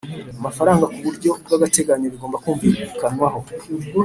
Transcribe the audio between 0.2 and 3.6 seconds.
Amafaranga ku buryo bw’agateganyo bigomba kumvikanwaho